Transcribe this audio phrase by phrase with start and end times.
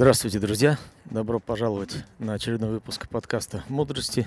[0.00, 0.78] Здравствуйте, друзья!
[1.04, 4.26] Добро пожаловать на очередной выпуск подкаста «Мудрости».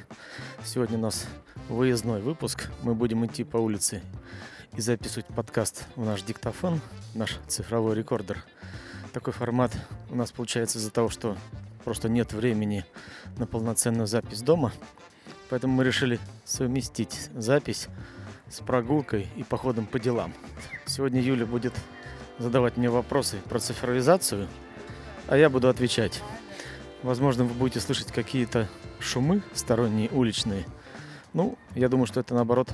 [0.64, 1.26] Сегодня у нас
[1.68, 2.70] выездной выпуск.
[2.84, 4.04] Мы будем идти по улице
[4.78, 6.80] и записывать подкаст в наш диктофон,
[7.16, 8.46] наш цифровой рекордер.
[9.14, 9.72] Такой формат
[10.12, 11.36] у нас получается из-за того, что
[11.84, 12.86] просто нет времени
[13.38, 14.72] на полноценную запись дома.
[15.50, 17.88] Поэтому мы решили совместить запись
[18.48, 20.36] с прогулкой и походом по делам.
[20.86, 21.74] Сегодня Юля будет
[22.38, 24.48] задавать мне вопросы про цифровизацию–
[25.28, 26.22] а я буду отвечать.
[27.02, 28.70] Возможно, вы будете слышать какие-то
[29.00, 30.66] шумы сторонние, уличные.
[31.34, 32.70] Ну, я думаю, что это, наоборот,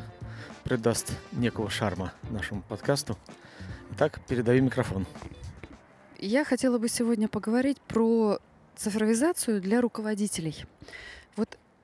[0.63, 3.17] придаст некого шарма нашему подкасту.
[3.93, 5.05] Итак, передаю микрофон.
[6.17, 8.39] Я хотела бы сегодня поговорить про
[8.75, 10.65] цифровизацию для руководителей.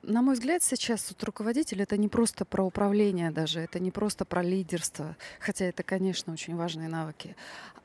[0.07, 4.23] На мой взгляд, сейчас вот руководитель это не просто про управление даже, это не просто
[4.23, 7.35] про лидерство, хотя это, конечно, очень важные навыки,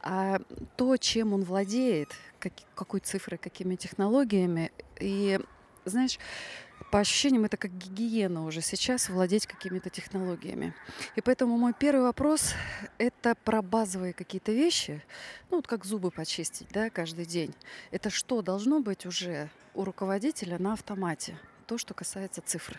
[0.02, 0.38] а
[0.76, 4.70] то, чем он владеет, как, какой цифрой, какими технологиями.
[5.00, 5.40] И,
[5.86, 6.18] знаешь,
[6.90, 10.74] по ощущениям, это как гигиена уже сейчас владеть какими-то технологиями.
[11.16, 12.52] И поэтому мой первый вопрос–
[12.98, 15.02] это про базовые какие-то вещи,
[15.50, 17.54] ну вот как зубы почистить, да, каждый день.
[17.90, 21.38] Это что должно быть уже у руководителя на автомате?
[21.70, 22.76] То, что касается цифры.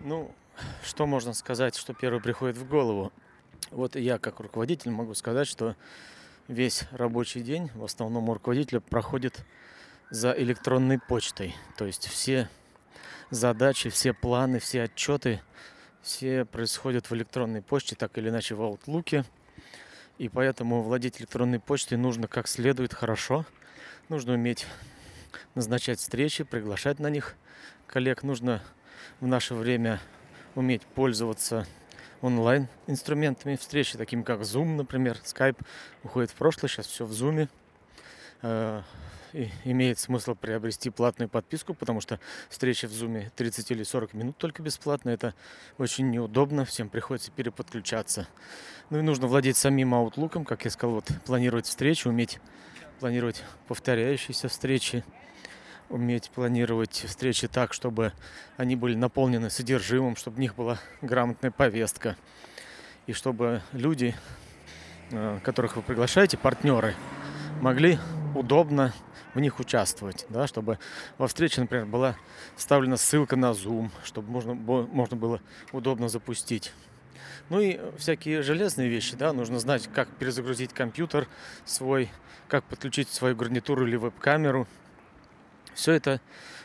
[0.00, 0.34] Ну,
[0.82, 3.12] что можно сказать, что первое приходит в голову?
[3.70, 5.76] Вот я как руководитель могу сказать, что
[6.48, 9.44] весь рабочий день в основном у руководителя проходит
[10.08, 11.54] за электронной почтой.
[11.76, 12.48] То есть все
[13.28, 15.42] задачи, все планы, все отчеты,
[16.00, 19.26] все происходят в электронной почте, так или иначе в Outlook.
[20.16, 23.44] И поэтому владеть электронной почтой нужно как следует хорошо.
[24.08, 24.66] Нужно уметь
[25.54, 27.34] назначать встречи, приглашать на них
[27.86, 28.22] коллег.
[28.22, 28.62] Нужно
[29.20, 30.00] в наше время
[30.54, 31.66] уметь пользоваться
[32.20, 35.60] онлайн инструментами встречи, такими как Zoom, например, Skype
[36.04, 37.48] уходит в прошлое, сейчас все в Zoom.
[38.42, 38.82] Э,
[39.32, 44.36] и имеет смысл приобрести платную подписку, потому что встречи в Zoom 30 или 40 минут
[44.36, 45.10] только бесплатно.
[45.10, 45.34] Это
[45.78, 48.28] очень неудобно, всем приходится переподключаться.
[48.90, 52.40] Ну и нужно владеть самим Outlook, как я сказал, вот планировать встречи, уметь
[53.00, 55.02] планировать повторяющиеся встречи,
[55.88, 58.12] уметь планировать встречи так, чтобы
[58.56, 62.16] они были наполнены содержимым, чтобы в них была грамотная повестка.
[63.06, 64.14] И чтобы люди,
[65.10, 66.94] э, которых вы приглашаете, партнеры,
[67.60, 67.98] могли
[68.34, 68.92] удобно
[69.34, 70.78] в них участвовать, да, чтобы
[71.18, 72.16] во встрече, например, была
[72.56, 75.40] вставлена ссылка на Zoom, чтобы можно, можно было
[75.72, 76.72] удобно запустить.
[77.48, 81.28] Ну и всякие железные вещи, да, нужно знать, как перезагрузить компьютер
[81.64, 82.10] свой,
[82.48, 84.66] как подключить свою гарнитуру или веб-камеру–
[85.74, 86.20] все это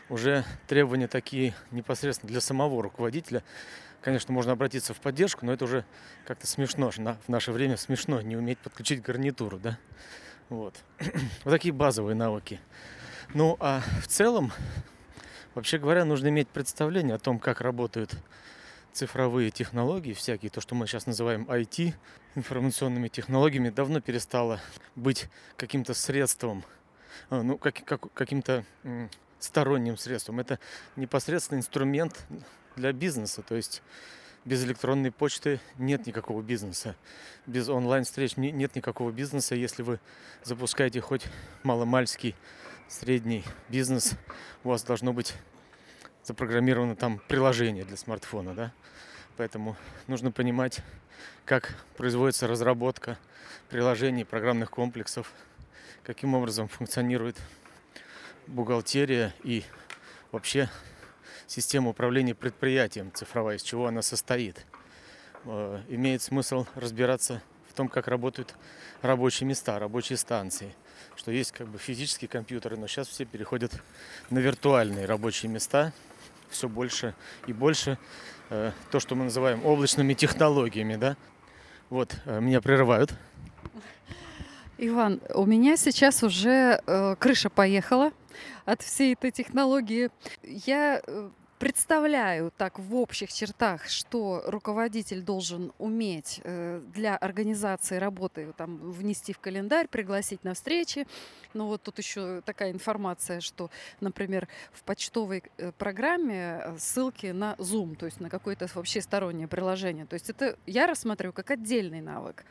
[0.08, 3.42] уже требования такие непосредственно для самого руководителя.
[4.00, 5.84] Конечно, можно обратиться в поддержку, но это уже
[6.26, 6.90] как-то смешно.
[6.90, 9.78] В наше время смешно не уметь подключить гарнитуру, да?
[10.48, 10.74] Вот.
[11.44, 12.60] вот такие базовые навыки.
[13.34, 14.52] Ну, а в целом,
[15.54, 18.14] вообще говоря, нужно иметь представление о том, как работают
[18.92, 21.94] цифровые технологии всякие, то, что мы сейчас называем IT,
[22.34, 24.60] информационными технологиями, давно перестало
[24.96, 26.64] быть каким-то средством
[27.30, 28.64] ну, как, как, каким-то
[29.38, 30.40] сторонним средством.
[30.40, 30.58] Это
[30.96, 32.26] непосредственно инструмент
[32.76, 33.42] для бизнеса.
[33.42, 33.82] То есть
[34.44, 36.96] без электронной почты нет никакого бизнеса.
[37.46, 39.54] Без онлайн-встреч нет никакого бизнеса.
[39.54, 40.00] Если вы
[40.44, 41.26] запускаете хоть
[41.62, 42.34] маломальский
[42.88, 44.14] средний бизнес,
[44.64, 45.34] у вас должно быть
[46.24, 48.72] запрограммировано там приложение для смартфона, да?
[49.36, 49.76] Поэтому
[50.08, 50.80] нужно понимать,
[51.44, 53.18] как производится разработка
[53.68, 55.32] приложений, программных комплексов–
[56.08, 57.36] каким образом функционирует
[58.46, 59.62] бухгалтерия и
[60.32, 60.70] вообще
[61.46, 64.64] система управления предприятием цифровая, из чего она состоит.
[65.44, 68.54] Э, имеет смысл разбираться в том, как работают
[69.02, 70.74] рабочие места, рабочие станции.
[71.14, 73.72] Что есть как бы физические компьютеры, но сейчас все переходят
[74.30, 75.92] на виртуальные рабочие места.
[76.48, 77.14] Все больше
[77.46, 77.98] и больше
[78.48, 81.18] э, то, что мы называем облачными технологиями, да.
[81.90, 83.14] Вот, э, меня прерывают.
[84.80, 88.12] Иван, у меня сейчас уже э, крыша поехала
[88.64, 90.08] от всей этой технологии.
[90.44, 98.54] Я э, представляю так в общих чертах, что руководитель должен уметь э, для организации работы
[98.56, 101.08] там, внести в календарь, пригласить на встречи.
[101.54, 103.70] Но вот тут еще такая информация, что,
[104.00, 110.06] например, в почтовой э, программе ссылки на Zoom, то есть на какое-то вообще стороннее приложение.
[110.06, 112.44] То есть это я рассматриваю как отдельный навык.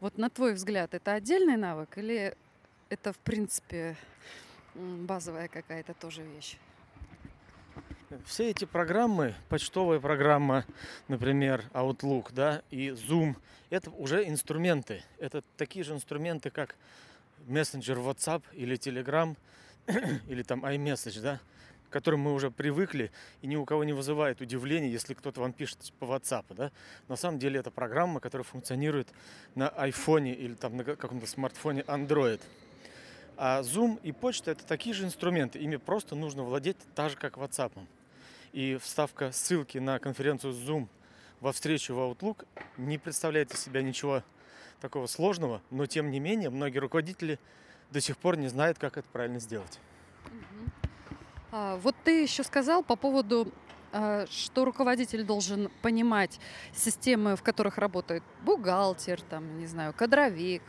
[0.00, 2.34] Вот на твой взгляд, это отдельный навык или
[2.90, 3.96] это, в принципе,
[4.74, 6.58] базовая какая-то тоже вещь?
[8.24, 10.64] Все эти программы, почтовая программа,
[11.08, 13.36] например, Outlook, да, и Zoom,
[13.70, 15.02] это уже инструменты.
[15.18, 16.76] Это такие же инструменты, как
[17.46, 19.36] мессенджер WhatsApp или Telegram
[20.28, 21.40] или там iMessage, да,
[21.88, 23.10] к которым мы уже привыкли,
[23.42, 26.72] и ни у кого не вызывает удивления, если кто-то вам пишет по WhatsApp, да.
[27.08, 29.08] На самом деле это программа, которая функционирует
[29.54, 32.40] на iPhone или там на каком-то смартфоне Android.
[33.36, 37.36] А Zoom и почта это такие же инструменты, ими просто нужно владеть так же, как
[37.36, 37.72] WhatsApp.
[38.52, 40.88] И вставка ссылки на конференцию Zoom
[41.40, 42.46] во встречу в Outlook
[42.78, 44.22] не представляет из себя ничего
[44.80, 47.38] такого сложного, но тем не менее многие руководители
[47.90, 49.78] до сих пор не знают, как это правильно сделать.
[51.52, 53.52] А, вот ты еще сказал по поводу
[53.92, 56.38] а, что руководитель должен понимать
[56.74, 60.62] системы, в которых работает бухгалтер, там, не знаю, кадровик.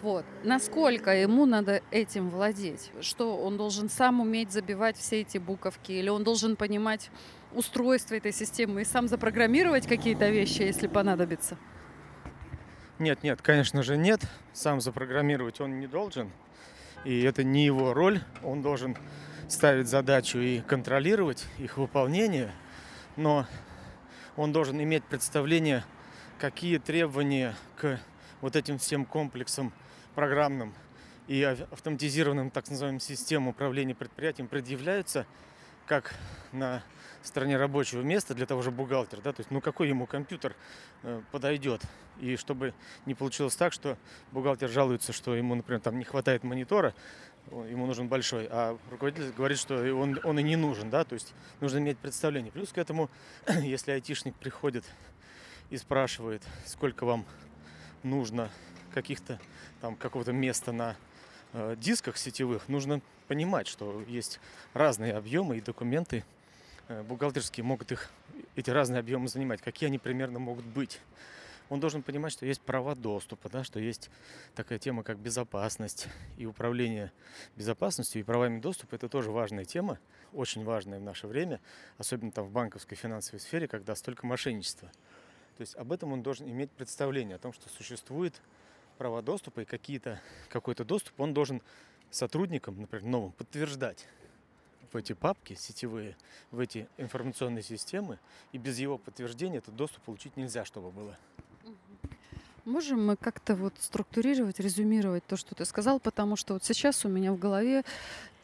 [0.00, 0.24] Вот.
[0.42, 2.90] Насколько ему надо этим владеть?
[3.00, 5.92] Что он должен сам уметь забивать все эти буковки?
[5.92, 7.10] Или он должен понимать
[7.52, 11.56] устройство этой системы и сам запрограммировать какие-то вещи, если понадобится?
[12.98, 14.22] Нет, нет, конечно же нет.
[14.52, 16.32] Сам запрограммировать он не должен.
[17.04, 18.20] И это не его роль.
[18.42, 18.96] Он должен
[19.52, 22.52] ставить задачу и контролировать их выполнение.
[23.16, 23.46] Но
[24.36, 25.84] он должен иметь представление,
[26.38, 28.00] какие требования к
[28.40, 29.72] вот этим всем комплексам
[30.14, 30.74] программным
[31.28, 35.26] и автоматизированным, так называемым, системам управления предприятием предъявляются
[35.86, 36.14] как
[36.52, 36.82] на
[37.26, 40.54] стороне рабочего места для того же бухгалтера, да, то есть, ну какой ему компьютер
[41.02, 41.82] э, подойдет,
[42.20, 42.74] и чтобы
[43.06, 43.96] не получилось так, что
[44.32, 46.94] бухгалтер жалуется, что ему, например, там не хватает монитора,
[47.50, 51.34] ему нужен большой, а руководитель говорит, что он, он и не нужен, да, то есть
[51.60, 52.52] нужно иметь представление.
[52.52, 53.10] Плюс к этому,
[53.62, 54.84] если айтишник приходит
[55.70, 57.24] и спрашивает, сколько вам
[58.02, 58.50] нужно
[58.92, 59.40] каких-то
[59.80, 60.96] там какого-то места на
[61.52, 64.40] э, дисках сетевых, нужно понимать, что есть
[64.74, 66.24] разные объемы и документы
[67.02, 68.10] бухгалтерские могут их
[68.56, 71.00] эти разные объемы занимать, какие они примерно могут быть.
[71.68, 74.10] Он должен понимать, что есть права доступа, да, что есть
[74.54, 77.12] такая тема, как безопасность и управление
[77.56, 78.94] безопасностью и правами доступа.
[78.96, 79.98] Это тоже важная тема,
[80.34, 81.60] очень важная в наше время,
[81.96, 84.90] особенно там в банковской финансовой сфере, когда столько мошенничества.
[85.56, 88.40] То есть об этом он должен иметь представление, о том, что существует
[88.98, 91.62] права доступа и какие-то, какой-то доступ он должен
[92.10, 94.06] сотрудникам, например, новым, подтверждать
[94.92, 96.16] в эти папки сетевые,
[96.50, 98.18] в эти информационные системы,
[98.52, 101.16] и без его подтверждения этот доступ получить нельзя, чтобы было.
[102.64, 107.08] Можем мы как-то вот структурировать, резюмировать то, что ты сказал, потому что вот сейчас у
[107.08, 107.82] меня в голове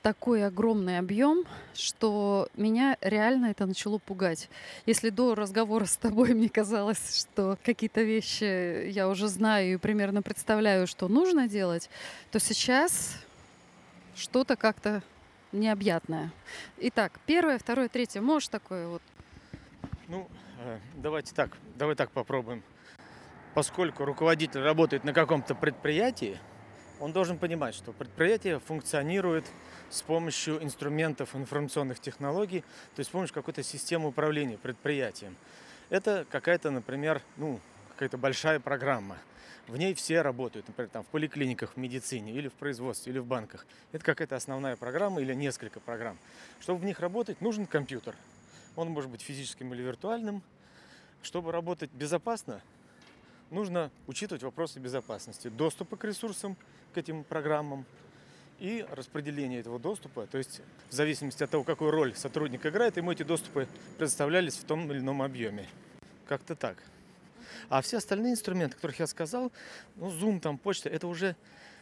[0.02, 4.48] такой огромный объем, что меня реально это начало пугать.
[4.86, 10.22] Если до разговора с тобой мне казалось, что какие-то вещи я уже знаю и примерно
[10.22, 11.88] представляю, что нужно делать,
[12.30, 13.16] то сейчас
[14.16, 15.02] что-то как-то
[15.52, 16.30] необъятное.
[16.78, 18.20] Итак, первое, второе, третье.
[18.20, 19.02] Можешь такое вот?
[20.08, 20.28] Ну,
[20.60, 22.62] э, давайте так, давай так попробуем.
[23.54, 26.38] Поскольку руководитель работает на каком-то предприятии,
[27.00, 29.44] он должен понимать, что предприятие функционирует
[29.90, 32.60] с помощью инструментов информационных технологий,
[32.94, 35.36] то есть с помощью какой-то системы управления предприятием.
[35.90, 37.60] Это какая-то, например, ну,
[37.90, 39.16] какая-то большая программа.
[39.68, 43.26] В ней все работают, например, там в поликлиниках, в медицине, или в производстве, или в
[43.26, 43.66] банках.
[43.92, 46.18] Это какая-то основная программа или несколько программ.
[46.58, 48.16] Чтобы в них работать, нужен компьютер.
[48.76, 50.42] Он может быть физическим или виртуальным.
[51.20, 52.62] Чтобы работать безопасно,
[53.50, 56.56] нужно учитывать вопросы безопасности, доступа к ресурсам,
[56.94, 57.84] к этим программам
[58.60, 60.26] и распределение этого доступа.
[60.26, 64.64] То есть в зависимости от того, какую роль сотрудник играет, ему эти доступы предоставлялись в
[64.64, 65.68] том или ином объеме.
[66.26, 66.78] Как-то так.
[67.68, 69.52] А все остальные инструменты, которых я сказал,
[69.96, 71.36] ну, Zoom, там, почта, это уже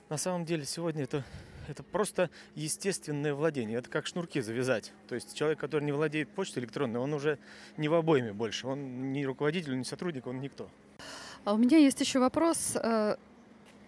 [0.09, 1.25] на самом деле сегодня это,
[1.68, 3.78] это просто естественное владение.
[3.78, 4.92] Это как шнурки завязать.
[5.09, 7.38] То есть человек, который не владеет почтой электронной, он уже
[7.76, 8.66] не в обойме больше.
[8.66, 10.68] Он не руководитель, не сотрудник, он никто.
[11.45, 12.76] А у меня есть еще вопрос.
[12.76, 13.16] Э,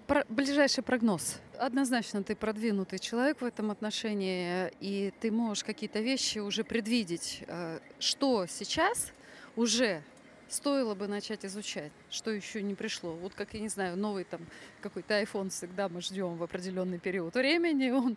[0.09, 1.39] про ближайший прогноз.
[1.59, 7.45] Однозначно ты продвинутый человек в этом отношении, и ты можешь какие-то вещи уже предвидеть.
[7.47, 9.13] Э, что сейчас
[9.55, 10.03] уже
[10.49, 13.15] стоило бы начать изучать, что еще не пришло.
[13.15, 14.41] Вот как, я не знаю, новый там
[14.81, 18.17] какой-то iPhone всегда мы ждем в определенный период времени, он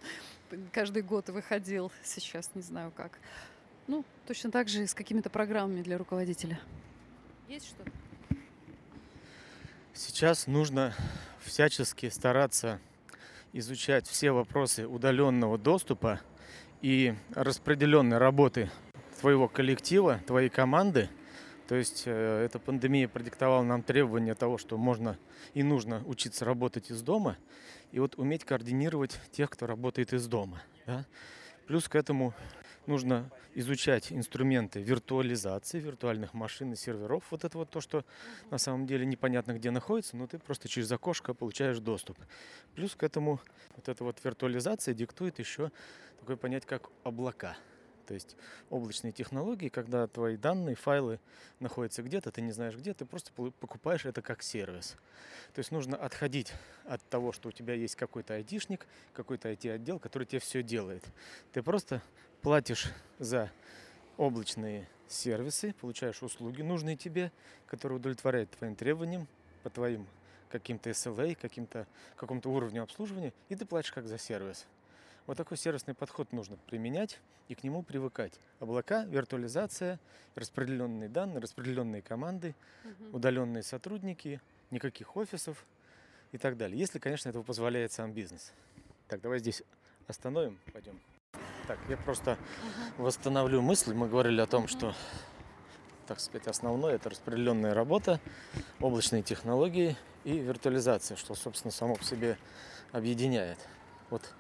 [0.71, 3.19] каждый год выходил, сейчас не знаю как.
[3.87, 6.59] Ну, точно так же и с какими-то программами для руководителя.
[7.47, 7.91] Есть что-то?
[9.93, 10.95] Сейчас нужно
[11.43, 12.79] всячески стараться
[13.53, 16.21] изучать все вопросы удаленного доступа
[16.81, 18.71] и распределенной работы
[19.19, 21.09] твоего коллектива, твоей команды.
[21.71, 25.17] То есть э, эта пандемия продиктовала нам требования того, что можно
[25.53, 27.37] и нужно учиться работать из дома
[27.93, 30.61] и вот уметь координировать тех, кто работает из дома.
[30.85, 31.05] Да?
[31.67, 32.33] Плюс к этому
[32.87, 37.23] нужно изучать инструменты виртуализации виртуальных машин и серверов.
[37.31, 38.03] Вот это вот то, что
[38.49, 42.17] на самом деле непонятно где находится, но ты просто через окошко получаешь доступ.
[42.75, 43.39] Плюс к этому
[43.77, 45.71] вот эта вот виртуализация диктует еще
[46.19, 47.55] такое понятие, как облака.
[48.11, 48.35] То есть
[48.69, 51.21] облачные технологии, когда твои данные, файлы
[51.61, 54.97] находятся где-то, ты не знаешь где, ты просто покупаешь это как сервис.
[55.53, 56.51] То есть нужно отходить
[56.83, 61.05] от того, что у тебя есть какой-то айтишник, какой-то IT-отдел, который тебе все делает.
[61.53, 62.01] Ты просто
[62.41, 63.49] платишь за
[64.17, 67.31] облачные сервисы, получаешь услуги, нужные тебе,
[67.65, 69.25] которые удовлетворяют твоим требованиям,
[69.63, 70.05] по твоим
[70.49, 71.87] каким-то SLA, каким-то,
[72.17, 74.67] какому-то уровню обслуживания, и ты платишь как за сервис.
[75.27, 78.33] Вот такой сервисный подход нужно применять и к нему привыкать.
[78.59, 79.99] Облака, виртуализация,
[80.35, 83.17] распределенные данные, распределенные команды, угу.
[83.17, 85.65] удаленные сотрудники, никаких офисов
[86.31, 86.79] и так далее.
[86.79, 88.51] Если, конечно, этого позволяет сам бизнес.
[89.07, 89.63] Так, давай здесь
[90.07, 90.99] остановим, пойдем.
[91.67, 92.31] Так, я просто
[92.97, 93.03] угу.
[93.03, 93.93] восстановлю мысль.
[93.93, 94.69] Мы говорили о том, угу.
[94.69, 94.95] что,
[96.07, 98.19] так сказать, основное это распределенная работа,
[98.79, 102.37] облачные технологии и виртуализация, что, собственно, само по себе
[102.91, 103.59] объединяет.
[104.09, 104.33] Вот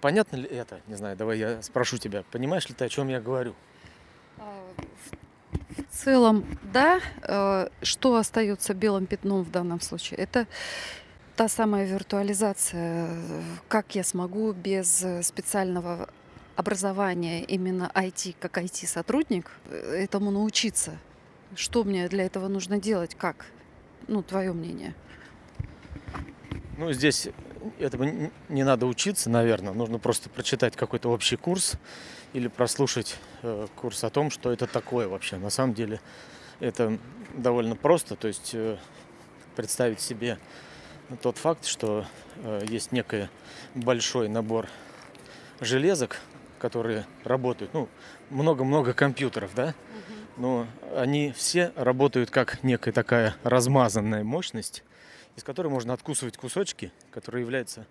[0.00, 0.80] понятно ли это?
[0.86, 2.24] Не знаю, давай я спрошу тебя.
[2.30, 3.54] Понимаешь ли ты, о чем я говорю?
[4.38, 4.62] А,
[5.76, 7.00] в целом, да.
[7.22, 10.18] Э, что остается белым пятном в данном случае?
[10.18, 10.46] Это
[11.36, 13.08] та самая виртуализация.
[13.68, 16.08] Как я смогу без специального
[16.56, 20.98] образования именно IT, как IT-сотрудник, э, этому научиться?
[21.54, 23.14] Что мне для этого нужно делать?
[23.14, 23.46] Как?
[24.08, 24.94] Ну, твое мнение.
[26.78, 27.28] Ну, здесь
[27.78, 29.72] этому не надо учиться, наверное.
[29.72, 31.74] Нужно просто прочитать какой-то общий курс
[32.32, 35.36] или прослушать э, курс о том, что это такое вообще.
[35.36, 36.00] На самом деле
[36.60, 36.98] это
[37.34, 38.16] довольно просто.
[38.16, 38.76] То есть э,
[39.56, 40.38] представить себе
[41.20, 42.04] тот факт, что
[42.36, 43.28] э, есть некий
[43.74, 44.68] большой набор
[45.60, 46.20] железок,
[46.58, 47.88] которые работают, ну,
[48.30, 49.74] много-много компьютеров, да,
[50.36, 50.66] но
[50.96, 54.84] они все работают как некая такая размазанная мощность,
[55.36, 57.86] из которой можно откусывать кусочки, которые являются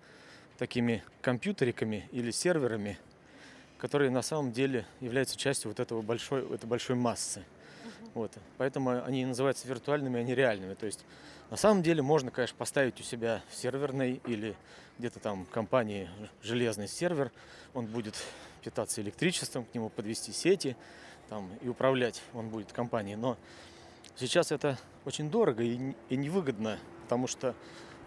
[0.58, 2.98] такими компьютериками или серверами,
[3.78, 7.44] которые на самом деле являются частью вот этого большой, этой большой массы.
[8.14, 8.32] Вот.
[8.58, 10.74] Поэтому они называются виртуальными, а не реальными.
[10.74, 11.04] То есть
[11.50, 14.54] на самом деле можно, конечно, поставить у себя в серверной или
[14.98, 16.08] где-то там компании
[16.42, 17.32] железный сервер,
[17.74, 18.14] он будет
[18.62, 20.76] питаться электричеством, к нему подвести сети
[21.28, 23.16] там, и управлять он будет компанией.
[23.16, 23.36] Но
[24.16, 26.78] сейчас это очень дорого и, и невыгодно
[27.12, 27.54] потому что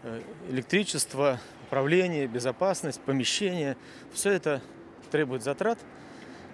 [0.02, 0.20] э,
[0.50, 3.76] электричество, управление, безопасность, помещение,
[4.12, 4.60] все это
[5.12, 5.78] требует затрат.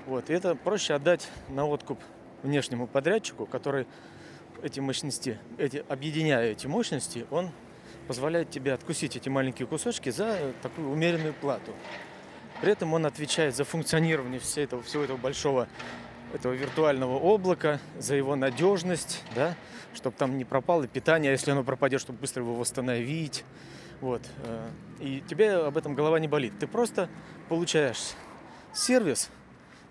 [0.04, 1.98] Вот, и это проще отдать на откуп
[2.42, 3.86] внешнему подрядчику, который
[4.62, 7.52] эти мощности, эти, объединяя эти мощности, он
[8.06, 11.72] позволяет тебе откусить эти маленькие кусочки за такую умеренную плату.
[12.60, 15.68] При этом он отвечает за функционирование всего этого, всего этого большого
[16.34, 19.54] этого виртуального облака, за его надежность, да,
[19.94, 23.44] чтобы там не пропало питание, а если оно пропадет, чтобы быстро его восстановить.
[24.00, 24.22] Вот.
[24.44, 24.68] Э,
[25.00, 26.54] и тебе об этом голова не болит.
[26.58, 27.08] Ты просто
[27.48, 28.14] получаешь
[28.72, 29.30] сервис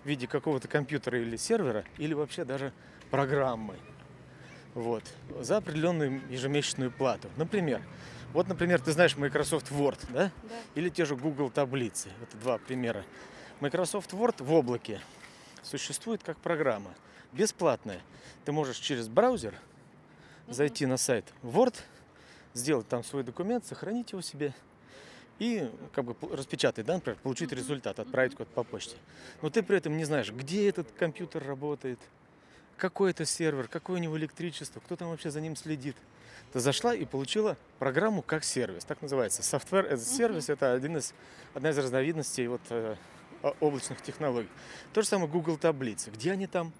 [0.04, 2.72] в виде какого-то компьютера или сервера, или вообще даже
[3.10, 3.76] программы.
[4.74, 5.04] Вот.
[5.40, 7.28] За определенную ежемесячную плату.
[7.36, 7.82] Например,
[8.32, 10.30] вот, например, ты знаешь Microsoft Word, да?
[10.42, 10.56] да.
[10.74, 12.08] Или те же Google таблицы.
[12.22, 13.04] Это два примера.
[13.60, 15.00] Microsoft Word в облаке
[15.62, 16.94] существует как программа.
[17.32, 18.00] Бесплатная.
[18.44, 19.54] Ты можешь через браузер
[20.48, 21.76] зайти на сайт Word,
[22.54, 24.54] сделать там свой документ, сохранить его себе
[25.38, 28.96] и как бы распечатать, да, например, получить результат, отправить куда-то по почте.
[29.40, 31.98] Но ты при этом не знаешь, где этот компьютер работает,
[32.76, 35.96] какой это сервер, какое у него электричество, кто там вообще за ним следит.
[36.52, 39.42] Ты зашла и получила программу как сервис, так называется.
[39.42, 41.14] Software as a service это один из,
[41.54, 42.96] одна из разновидностей вот, э,
[43.60, 44.48] облачных технологий.
[44.92, 46.10] То же самое Google таблицы.
[46.10, 46.72] Где они там?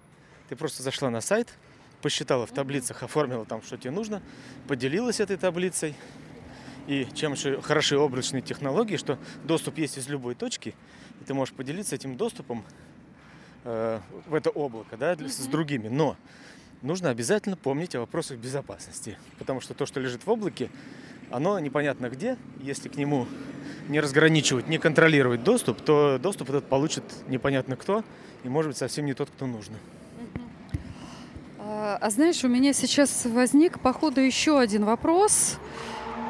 [0.49, 1.53] Ты просто зашла на сайт,
[2.01, 4.21] посчитала в таблицах, оформила там, что тебе нужно,
[4.67, 5.95] поделилась этой таблицей.
[6.87, 10.75] И чем еще хороши облачные технологии, что доступ есть из любой точки,
[11.21, 12.65] и ты можешь поделиться этим доступом
[13.63, 15.87] э, в это облако, да, с другими.
[15.87, 16.17] Но
[16.81, 20.69] нужно обязательно помнить о вопросах безопасности, потому что то, что лежит в облаке,
[21.33, 22.37] оно непонятно где.
[22.61, 23.27] Если к нему
[23.89, 28.03] не разграничивать, не контролировать доступ, то доступ этот получит непонятно кто,
[28.43, 29.75] и может быть совсем не тот, кто нужно.
[31.59, 35.57] А, а знаешь, у меня сейчас возник, по ходу, еще один вопрос.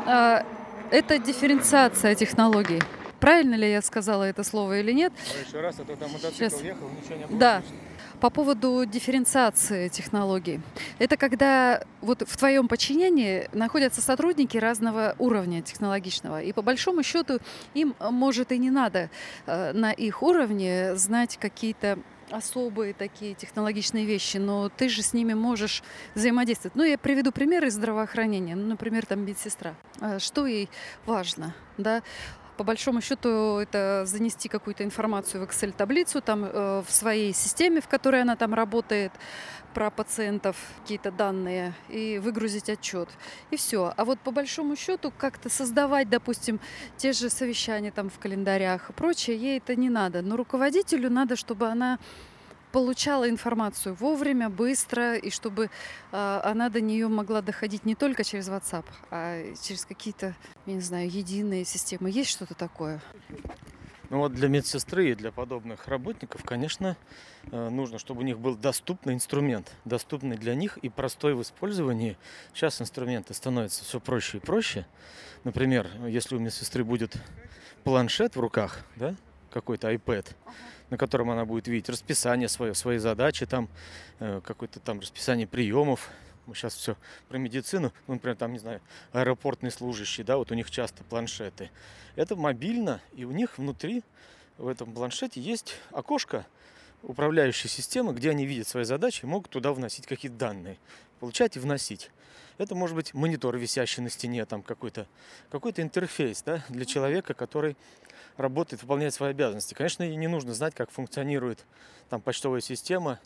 [0.05, 0.45] А,
[0.89, 2.81] это дифференциация технологий.
[3.23, 5.13] Правильно ли я сказала это слово или нет.
[5.47, 6.61] Еще раз, а то там мотоцикл Сейчас.
[6.61, 7.59] ехал, ничего не было Да.
[7.61, 7.77] слышно.
[8.19, 10.59] По поводу дифференциации технологий.
[10.99, 16.41] Это когда вот в твоем подчинении находятся сотрудники разного уровня технологичного.
[16.41, 17.39] И по большому счету
[17.73, 19.09] им, э, может, и не надо
[19.45, 21.99] э, на их уровне знать какие-то
[22.29, 25.81] особые такие технологичные вещи, но ты же с ними можешь
[26.15, 26.75] взаимодействовать.
[26.75, 28.55] Ну, я приведу пример из здравоохранения.
[28.55, 29.75] Ну, например, там медсестра.
[29.99, 30.69] А Что ей
[31.05, 32.01] важно, да?
[32.57, 37.87] По большому счету это занести какую-то информацию в Excel-таблицу там э, в своей системе, в
[37.87, 39.11] которой она там работает,
[39.73, 43.09] про пациентов какие-то данные и выгрузить отчет.
[43.51, 43.93] И все.
[43.97, 46.59] А вот по большому счету как-то создавать, допустим,
[46.95, 50.21] те же совещания там в календарях и прочее, ей это не надо.
[50.21, 51.97] Но руководителю надо, чтобы она
[52.73, 55.69] получала информацию вовремя, быстро, и чтобы
[56.11, 60.81] э, она до нее могла доходить не только через WhatsApp, а через какие-то, я не
[60.81, 62.09] знаю, единые системы.
[62.09, 62.99] Есть что-то такое?
[64.09, 66.97] Ну вот для медсестры и для подобных работников, конечно,
[67.51, 72.17] э, нужно, чтобы у них был доступный инструмент, доступный для них и простой в использовании.
[72.55, 74.87] Сейчас инструменты становятся все проще и проще.
[75.43, 77.17] Например, если у медсестры будет
[77.83, 79.13] планшет в руках, да,
[79.51, 80.25] какой-то iPad,
[80.93, 83.67] на котором она будет видеть расписание свое, свои задачи, там
[84.19, 86.11] э, какое-то там расписание приемов.
[86.45, 86.95] Мы сейчас все
[87.29, 88.79] про медицину, ну, например, там, не знаю,
[89.11, 91.71] аэропортные служащие, да, вот у них часто планшеты.
[92.15, 94.03] Это мобильно, и у них внутри
[94.59, 96.45] в этом планшете есть окошко
[97.03, 100.77] управляющей системы, где они видят свои задачи могут туда вносить какие-то данные,
[101.19, 102.09] получать и вносить.
[102.57, 105.07] Это может быть монитор, висящий на стене, там какой-то
[105.49, 107.75] какой интерфейс да, для человека, который
[108.37, 109.73] работает, выполняет свои обязанности.
[109.73, 111.65] Конечно, ей не нужно знать, как функционирует
[112.09, 113.19] там почтовая система,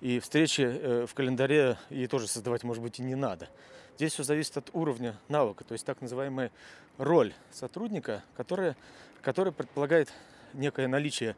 [0.00, 3.48] и встречи э, в календаре ей тоже создавать, может быть, и не надо.
[3.96, 6.50] Здесь все зависит от уровня навыка, то есть так называемая
[6.98, 8.76] роль сотрудника, которая,
[9.22, 10.12] которая предполагает
[10.54, 11.36] некое наличие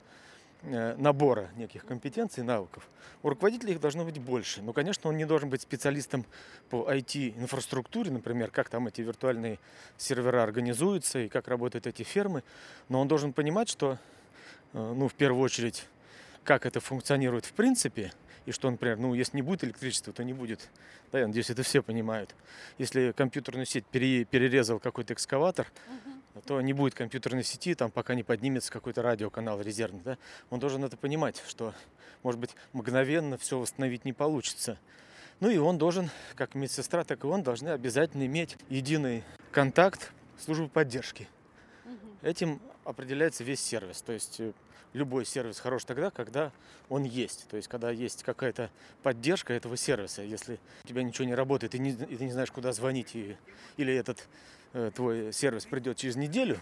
[0.65, 2.89] набора неких компетенций навыков.
[3.23, 4.63] У руководителя их должно быть больше.
[4.63, 6.25] Но, конечно, он не должен быть специалистом
[6.71, 9.59] по IT-инфраструктуре, например, как там эти виртуальные
[9.97, 12.43] сервера организуются и как работают эти фермы.
[12.89, 13.99] Но он должен понимать, что,
[14.73, 15.87] э, ну, в первую очередь,
[16.45, 18.13] как это функционирует в принципе,
[18.47, 20.69] и что, например, ну, если не будет электричества, то не будет.
[21.11, 22.35] Да, я надеюсь, это все понимают.
[22.77, 25.67] Если компьютерную сеть пере- перерезал какой-то экскаватор,
[26.43, 30.03] то не будет компьютерной сети, там пока не поднимется какой-то радиоканал резервный.
[30.03, 30.19] Да?
[30.51, 31.75] Он должен это понимать, что,
[32.23, 34.79] может быть, мгновенно все восстановить не получится.
[35.41, 40.69] Ну и он должен, как медсестра, так и он, должны обязательно иметь единый контакт службы
[40.69, 41.29] поддержки.
[42.23, 44.03] Этим определяется весь сервис.
[44.03, 44.53] То есть э,
[44.93, 46.53] любой сервис хорош тогда, когда
[46.89, 47.47] он есть.
[47.49, 48.71] То есть когда есть какая-то
[49.03, 50.23] поддержка этого сервиса.
[50.23, 53.37] Если у тебя ничего не работает и, не, и ты не знаешь, куда звонить, и,
[53.77, 54.27] или этот
[54.95, 56.59] твой сервис придет через неделю,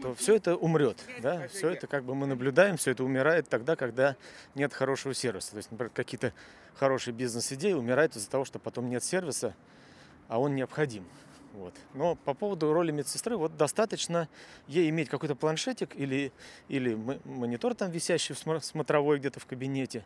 [0.00, 1.04] то все это умрет.
[1.20, 1.48] Да?
[1.48, 4.16] Все это как бы мы наблюдаем, все это умирает тогда, когда
[4.54, 5.52] нет хорошего сервиса.
[5.52, 6.32] То есть, например, какие-то
[6.74, 9.54] хорошие бизнес-идеи умирают из-за того, что потом нет сервиса,
[10.28, 11.04] а он необходим.
[11.54, 11.74] Вот.
[11.94, 14.28] Но по поводу роли медсестры, вот достаточно
[14.68, 16.30] ей иметь какой-то планшетик или,
[16.68, 20.04] или мо- монитор там висящий в смо- смотровой где-то в кабинете,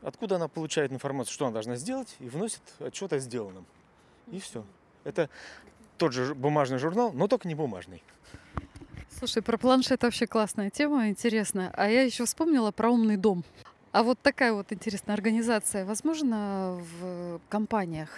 [0.00, 3.64] откуда она получает информацию, что она должна сделать, и вносит отчет о сделанном.
[4.32, 4.64] И все.
[5.04, 5.28] Это
[5.98, 8.02] тот же бумажный журнал, но только не бумажный.
[9.18, 11.70] Слушай, про планшет вообще классная тема, интересная.
[11.74, 13.44] А я еще вспомнила про умный дом.
[13.92, 18.08] А вот такая вот интересная организация, возможно, в компаниях?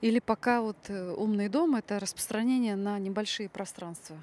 [0.00, 4.16] Или пока вот э, умный дом это распространение на небольшие пространства?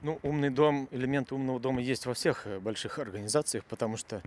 [0.00, 4.22] Ну, умный дом, элементы умного дома есть во всех э, больших организациях, потому что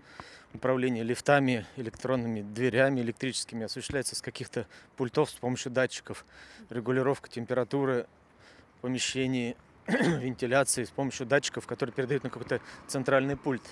[0.58, 6.26] управление лифтами, электронными дверями электрическими осуществляется с каких-то пультов с помощью датчиков,
[6.70, 8.08] регулировка температуры
[8.78, 9.56] в помещении,
[9.88, 13.64] вентиляции с помощью датчиков, которые передают на какой-то центральный пульт.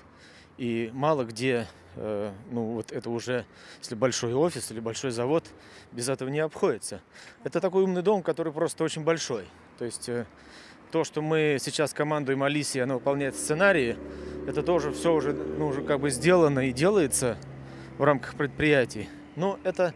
[0.58, 3.46] И мало где, э, ну вот это уже,
[3.80, 5.44] если большой офис или большой завод,
[5.92, 7.02] без этого не обходится.
[7.44, 9.46] Это такой умный дом, который просто очень большой.
[9.78, 10.26] То есть э,
[10.92, 13.98] то, что мы сейчас командуем Алисе, она выполняет сценарии,
[14.48, 17.38] это тоже все уже, ну, уже как бы сделано и делается
[17.98, 19.10] в рамках предприятий.
[19.36, 19.94] Но это,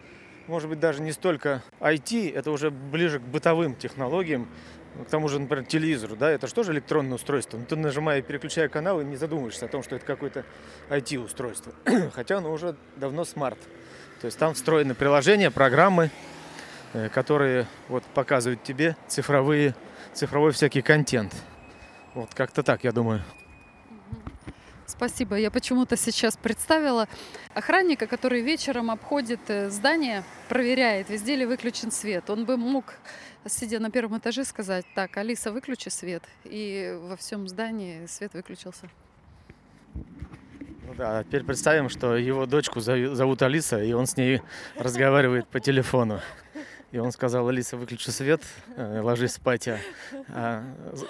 [0.47, 4.47] может быть, даже не столько IT, это уже ближе к бытовым технологиям,
[5.05, 7.57] к тому же, например, телевизору, да, это же тоже электронное устройство.
[7.57, 10.43] Но ты нажимая, переключая каналы, не задумываешься о том, что это какое-то
[10.89, 11.73] IT-устройство.
[12.13, 13.59] Хотя оно уже давно смарт.
[14.19, 16.09] То есть там встроены приложения, программы,
[16.93, 19.75] э, которые вот показывают тебе цифровые,
[20.13, 21.33] цифровой всякий контент.
[22.13, 23.21] Вот как-то так, я думаю.
[24.89, 25.35] Спасибо.
[25.35, 27.07] Я почему-то сейчас представила
[27.53, 32.29] охранника, который вечером обходит э, здание, проверяет, везде ли выключен свет.
[32.29, 32.95] Он бы мог,
[33.45, 36.23] сидя на первом этаже, сказать, так, Алиса, выключи свет.
[36.43, 38.89] И во всем здании свет выключился.
[39.93, 44.41] Ну да, теперь представим, что его дочку зовут Алиса, и он с ней
[44.75, 46.19] разговаривает по телефону.
[46.91, 48.41] И он сказал, Алиса, выключи свет,
[48.75, 49.67] э, ложись спать.
[49.67, 49.79] А,
[50.29, 50.63] а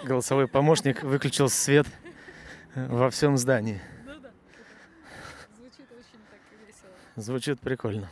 [0.03, 1.87] голосовой помощник выключил свет
[2.75, 3.81] во всем здании.
[4.05, 4.29] Ну да.
[5.55, 6.91] Звучит очень так весело.
[7.15, 8.09] Звучит прикольно.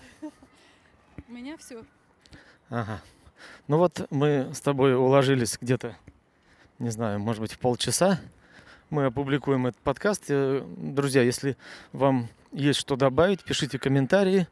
[1.28, 1.84] У меня все.
[2.70, 3.02] Ага.
[3.68, 5.98] Ну вот мы с тобой уложились где-то,
[6.80, 8.22] не знаю, может быть, в полчаса.
[8.90, 10.24] Мы опубликуем этот подкаст.
[10.30, 11.58] Э, друзья, если
[11.92, 14.48] вам есть что добавить, пишите комментарии.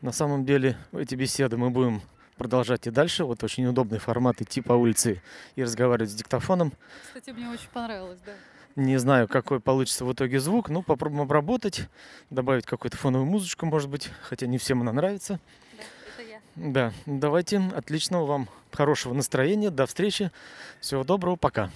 [0.00, 2.00] На самом деле эти беседы мы будем
[2.40, 3.24] продолжать и дальше.
[3.24, 5.20] Вот очень удобный формат идти по улице
[5.56, 6.72] и разговаривать с диктофоном.
[7.04, 8.32] Кстати, мне очень понравилось, да.
[8.76, 10.70] Не знаю, какой получится в итоге звук.
[10.70, 11.82] Ну, попробуем обработать,
[12.30, 15.38] добавить какую-то фоновую музычку, может быть, хотя не всем она нравится.
[15.76, 16.40] Да, это я.
[16.54, 17.60] Да, давайте.
[17.76, 19.68] Отличного вам хорошего настроения.
[19.68, 20.30] До встречи.
[20.80, 21.36] Всего доброго.
[21.36, 21.70] Пока.